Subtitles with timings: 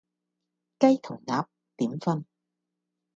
[0.79, 1.45] 雞同鴨
[1.77, 2.25] 點分